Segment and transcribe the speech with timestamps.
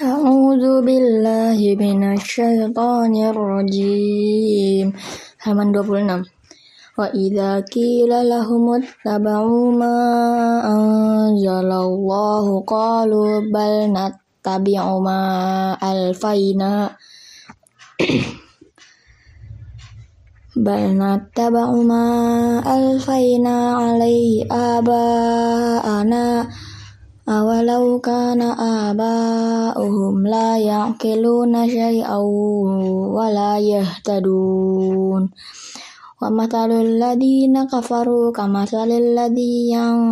[0.00, 4.96] A'udzu billahi minasyaitonir rajim.
[5.44, 6.24] Halaman 26.
[6.96, 9.92] Wa idza qila lahum ittaba'u ma
[10.72, 15.20] anzalallahu qalu bal nattabi'u ma
[15.76, 16.96] alfaina
[20.56, 22.04] bal nattaba'u ma
[22.64, 26.48] alfaina alaihi aba'ana
[27.30, 28.58] awalau kana
[28.90, 40.02] aba'uhum la ya'qiluna syai'aw wa la yahtadun wa mathalul ladina kafaru kamathalil ladzi yang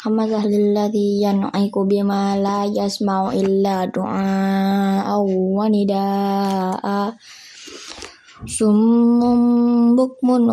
[0.00, 7.12] kamathalil ladzi yan'iku bima la yasma'u illa du'a wa nida'a
[8.48, 10.48] summum bukmun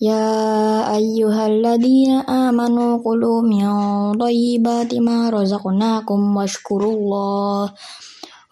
[0.00, 3.68] يا أيها الذين آمنوا كلوا من
[4.18, 7.72] طيبات ما رزقناكم واشكروا الله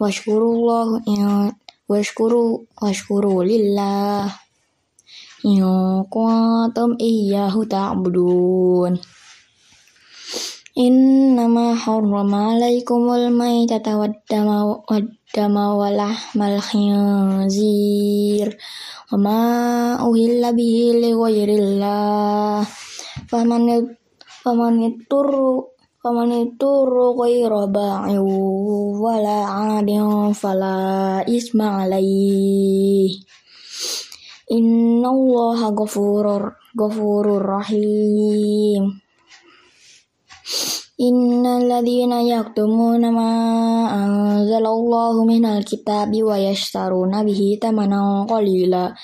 [0.01, 1.53] واشكروا الله إن
[1.89, 4.33] واشكروا واشكروا لله.
[5.47, 5.61] إن
[6.11, 8.99] كنتم إياه تعبدون.
[10.79, 14.49] إنما حرم عليكم الميتة والدم
[14.91, 18.59] والدم ولحم الخنزير.
[19.14, 19.42] وما
[20.00, 22.66] أهل به لغير الله
[23.30, 23.64] فمن
[24.44, 25.64] فمن اضطر
[26.04, 28.20] فمن اضطر غير باع
[29.00, 29.90] ولا عاد
[30.36, 30.80] فلا
[31.30, 33.12] إثم عليه
[34.52, 38.84] إن الله غفور غفور رحيم
[41.01, 43.31] إن الذين يكتمون ما
[43.95, 48.95] أنزل الله من الكتاب ويشترون به ثمنا قليلا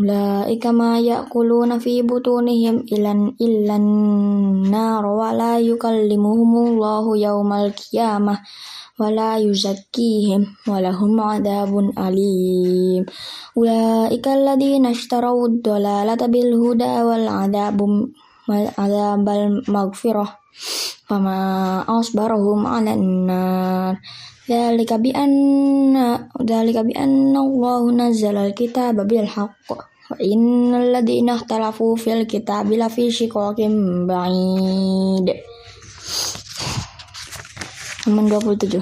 [0.00, 2.86] أولئك ما يأكلون في بطونهم
[3.42, 8.38] إلا النار ولا يكلمهم الله يوم القيامة
[9.00, 13.06] ولا يزكيهم ولهم عذاب أليم
[13.58, 16.94] أولئك الذين اشتروا الضلالة بالهدى
[18.48, 20.26] والعذاب المغفرة
[21.07, 21.41] فما
[21.89, 23.93] أصبرهم على النار
[24.49, 25.95] ذلك بأن
[26.41, 29.67] ذلك بأن الله نزل الكتاب بالحق
[30.11, 33.57] وإن الذين اختلفوا في الكتاب لفي شقاق
[34.09, 35.27] بعيد
[38.09, 38.81] Halaman 27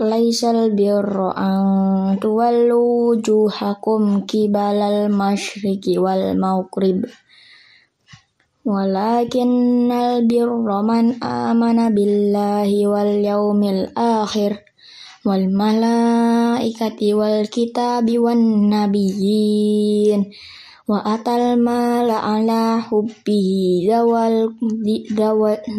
[0.00, 7.04] Laisal birra an tuwallu wujuhakum kibalal masyriqi wal maghrib
[8.67, 9.87] Walakin
[10.27, 14.59] birra man amana billahi wal yaumil akhir
[15.23, 20.27] wal malaikati wal kitabi wan nabiyyin
[20.83, 24.51] wa atal mala ala hubbihi dawal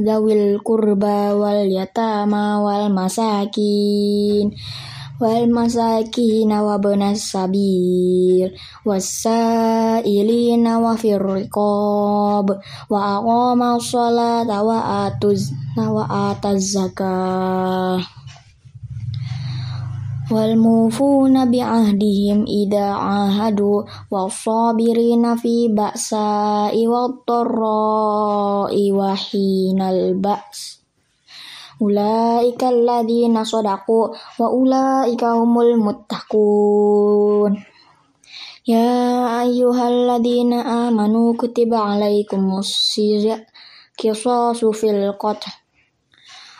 [0.09, 4.49] dawil kurba wal yatama wal masakin
[5.19, 8.55] wal masakin wa banas sabil
[8.87, 12.47] wasailina wa firriqab
[12.87, 17.99] wa aqama sholata wa atuz wa ataz zakah.
[20.29, 30.78] Wal mufuna bi ahdihim idza ahadu wasabirina fi ba'sa wa tarra wa hinal ba'sa.
[31.78, 37.55] Ulaika alladzina sadaku wa ulaika humul muttaqun.
[38.66, 38.91] Ya
[39.47, 42.99] ayyuhalladzina amanu kutiba alaikumus
[43.94, 45.55] qisasu fil qatl.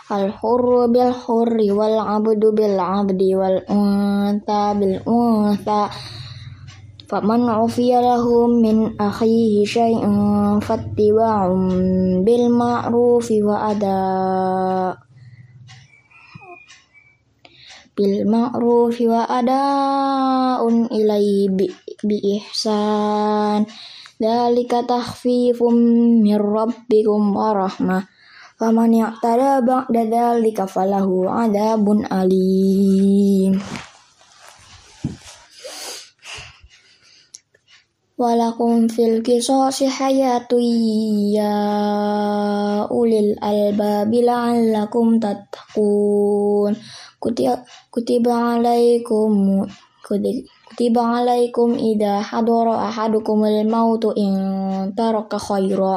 [0.09, 5.93] Al-hurru bil-hurri wal-abdu bil-abdi wal-untha bil-untha
[7.09, 13.97] Faman ufiya lahu min akhihi syai'un fattiba'un bil ma'rufi wa ada
[17.99, 21.67] bil ma'ruf wa ada'un ilai bi,
[21.99, 23.67] bi ihsan.
[24.23, 25.75] Dalika takhfifum
[26.23, 28.07] min rabbikum wa rahmah.
[28.55, 33.59] Faman ya'tada ba'da dalika falahu adabun alim.
[38.19, 40.59] Walakum fil kisosi hayatu
[41.31, 41.55] ya
[42.91, 46.75] ulil albabi la'allakum tatakun
[47.21, 49.67] kutiba alaikum
[50.07, 54.35] kutiba alaikum idha hadara ahadukumul mautu in
[54.97, 55.95] taraka khaira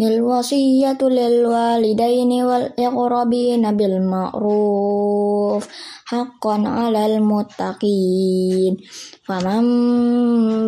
[0.00, 5.68] Nilwasiyatu lil walidaini wal iqrabina bil ma'ruf
[6.08, 8.80] haqqan 'alal muttaqin
[9.28, 9.66] faman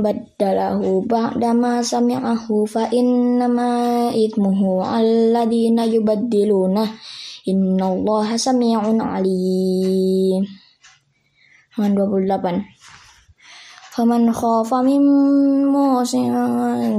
[0.04, 6.84] badalahu ba'da ma sami'ahu fa innama ithmuhu 'alladziina yubaddiluna
[7.48, 10.44] innallaha sami'un 'alim
[11.80, 12.71] 28
[13.92, 15.04] Faman khafa min
[15.68, 16.32] musin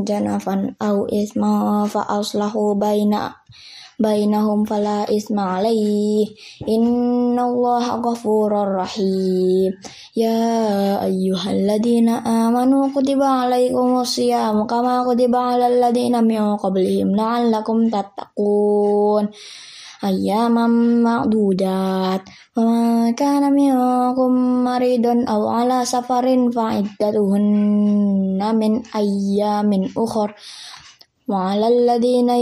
[0.06, 3.34] janafan au isma fa aslahu baina
[3.98, 6.22] bainahum fala isma alai
[6.70, 9.74] innallaha ghafurur rahim.
[10.14, 10.38] Ya
[11.02, 19.34] ayyuhalladzina amanu kutiba alaikumus siyam kama kutiba alal ladzina min qablihim la'allakum tattaqun
[23.56, 24.34] minkum
[24.68, 30.36] maridun aw ala safarin fa iddatuhunna min ayyamin ukhra
[31.32, 32.36] wa 'alal ladzina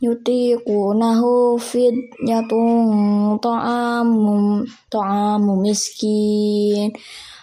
[0.00, 6.96] yutiqunahu fidyatun ta'amum ta'amu miskin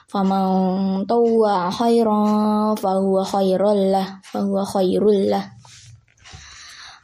[0.10, 5.55] faman tawwa khairan fa huwa khairul lah fa huwa khairul lah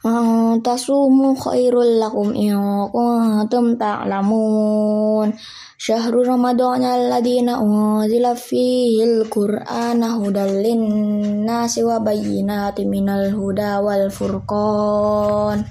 [0.02, 2.58] tasumu khairul lakum in
[2.90, 5.30] kuntum ta'lamun.
[5.78, 15.66] Syahrul Ramadan alladina unzila fihi al-Qur'ana hudal linnasi wa bayyinatin minal huda wal furqan.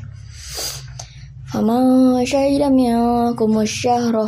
[1.52, 4.28] Faman syahida minkum asy-syahra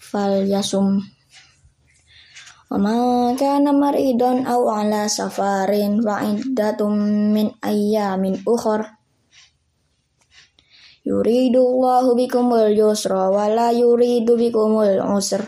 [0.00, 1.00] falyasum
[2.71, 5.71] وما كان مريضا أو على سفر
[6.05, 6.79] فعدة
[7.35, 8.81] من أيام أخر
[11.07, 15.41] يريد الله بكم اليسر ولا يريد بكم العسر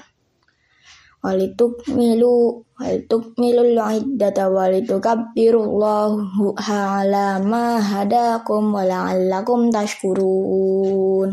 [1.24, 2.44] ولتكملوا
[2.80, 6.12] ولتكملوا العدة ولتكبروا الله
[6.60, 11.30] على ما هداكم ولعلكم تشكرون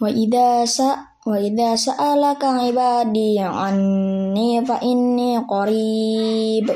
[0.00, 6.69] وإذا سأ Wa idza sa'alaka ibadi anni fa inni qarib.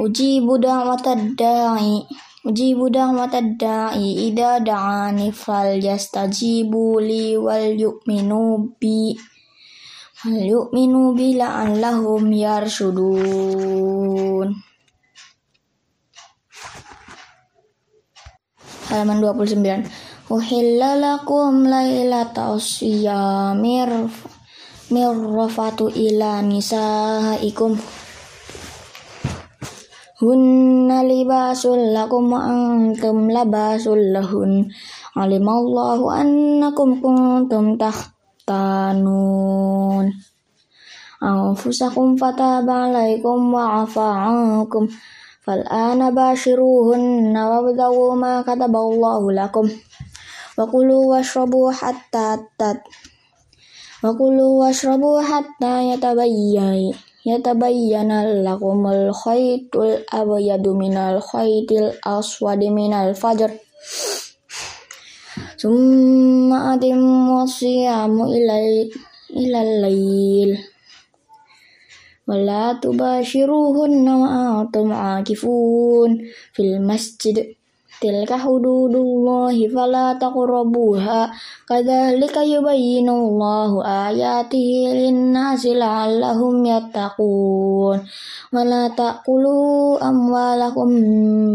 [0.00, 2.00] Ujibu da'watad da'i.
[2.48, 9.12] Ujibu da'watad da'i idza da'ani fal yastajibu li wal yu'minu bi.
[10.24, 13.76] Wal yu'minu bi la'allahum yarshudun.
[18.88, 22.58] Halaman 29 Uhilla lakum lailata
[23.54, 24.10] mir
[24.90, 27.78] mirrafatu ila nisaikum.
[30.18, 34.66] Hunna libasul lakum wa antum labasul lahun.
[35.14, 39.06] Alimallahu annakum kuntum tahtanun.
[41.22, 44.90] Anfusakum fataba alaikum wa afa'akum
[45.46, 49.70] Fal'ana bashiruhunna wabdawu ma kataballahu lakum
[50.56, 52.80] Wakulu washrabu hatta tat
[54.00, 56.96] Wakulu washrabu hatta yatabayyai
[57.28, 63.52] yatabayyana lakumul khaytul abyadu minal khaytil aswadi minal fajr
[65.60, 68.88] Summa atimmu siyamu ilal
[69.36, 70.56] ilal lail
[72.24, 74.28] Wala tubashiruhunna wa
[74.64, 76.24] antum akifun
[76.56, 77.44] fil masjid
[78.02, 81.32] tilka hududullahi fala taqrabuha.
[81.64, 88.04] Kadzalika yubayyinullahu ayatihi lin-nasi la'allahum yattaqun.
[88.54, 90.90] Wala taqulu amwalakum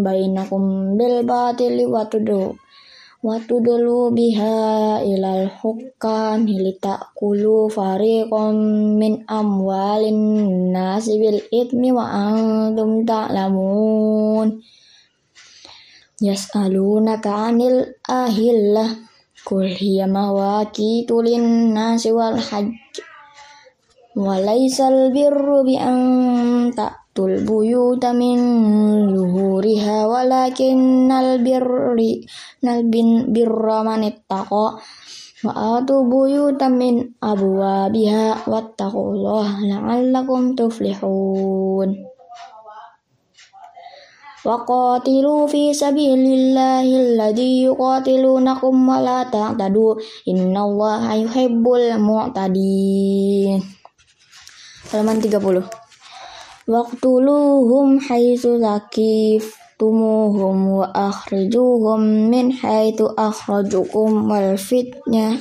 [0.03, 2.57] bainakum bil batili wa tudu
[3.21, 3.37] wa
[4.09, 8.57] biha ilal hukam litakulu fariqam
[8.97, 14.65] min amwalin nasi bil itmi wa antum ta'lamun
[16.21, 18.93] Yas'alunaka 'anil ahillah
[19.41, 23.01] Kul hiya mawaqitu lin-nasi wal hajj
[24.13, 28.37] Walaisal birru bi an ta'tul buyuta min
[29.09, 32.21] zuhuriha walakinnal birri
[32.61, 34.77] nal bin birra man ittaqa
[35.41, 42.10] wa atu buyuta min abwabiha wattaqullaha la'allakum tuflihun
[44.46, 49.94] وقاتلوا في سبيل الله الذي يقاتلونكم ولا تعتدوا
[50.28, 53.60] إن الله يحب المعتدين
[54.86, 55.66] halaman 30
[56.66, 58.58] Waqtuluhum haitsu
[59.78, 65.36] tumuhum wa akhrijuhum min haitsu akhrajukum wal fitnah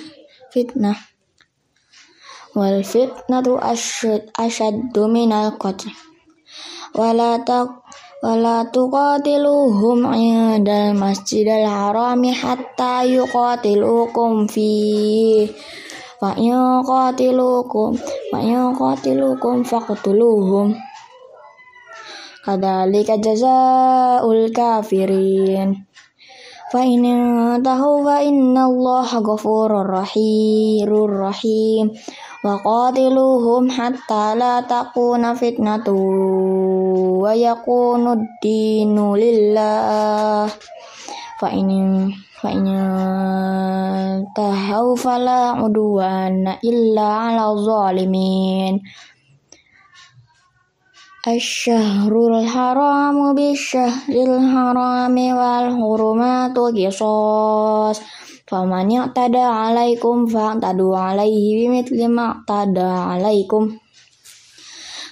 [0.52, 1.00] fitnah
[2.52, 5.88] wal fitnatu asyad asyaddu minal qatl
[7.00, 7.79] wala tak
[8.21, 15.49] wala tuqatiluhum indal masjidil harami hatta yuqatilukum fi
[16.21, 17.97] fa yuqatilukum
[18.29, 20.77] fa yuqatilukum faqtuluhum.
[22.45, 25.89] Kadzalika jazaul kafirin.
[26.69, 27.09] Fa in
[27.65, 31.89] tahu inna allaha ghafurur rahim
[32.46, 35.88] وقاتلوهم حتى لا تكون فتنة
[37.24, 40.48] ويكون الدين لله
[41.42, 41.70] فإن
[42.42, 42.68] فإن
[44.16, 48.82] انتهوا فلا عدوان إلا على الظالمين
[51.28, 58.02] الشهر الحرام بالشهر الحرام والحرمات قصاص
[58.51, 63.79] Faman tada alaikum fa'tadu alaihi bimithli ma'tada alaikum.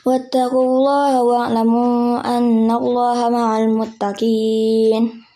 [0.03, 5.29] Wattaqu Allah wa'lamu anna Allah ma'al muttaqin.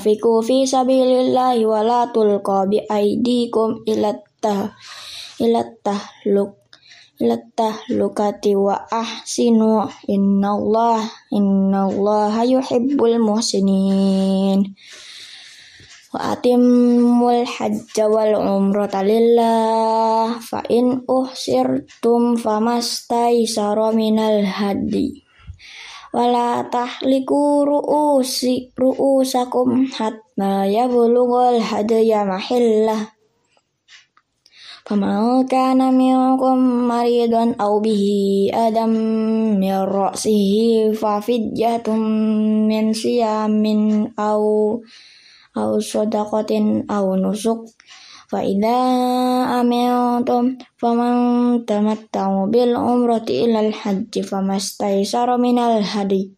[0.00, 4.74] fikufi fi sabilillahi wa la tulqa bi aidikum ilattah
[5.38, 6.58] ilattahluk
[7.94, 14.74] lukati wa ahsinu innallaha innallaha yuhibbul muhsinin
[16.13, 25.21] wa atimul hajja wal umrata lillah fa in uhsirtum famastaisara minal hadi
[26.09, 33.13] wala tahliku ru'usi ru'usakum hatta yablughal hadya mahillah
[34.89, 36.57] فمن كان منكم
[36.89, 38.05] مريضا أو به
[38.53, 38.89] أدم
[39.61, 40.53] من رأسه
[40.97, 41.85] ففدية
[42.65, 43.63] من صيام
[44.19, 44.41] أو
[45.54, 47.60] au sodakotin au nusuk.
[48.30, 48.76] Fa idza
[49.62, 51.16] famang faman
[51.68, 56.32] tamatta'u bil umrati ilal hajji famastaysara minal hadi.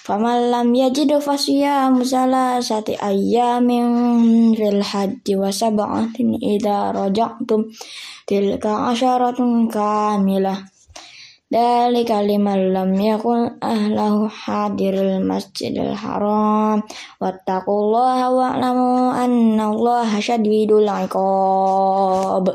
[0.00, 7.70] Faman lam musala sate salasati ayyamin fil haji wa sab'atin idza raja'tum
[8.26, 10.58] tilka asyaratun kamilah
[11.50, 16.78] Dalika liman lam yakun ahlahu hadiril masjidil haram.
[17.18, 22.54] Wattaqullaha wa'lamu annallaha syadidul iqab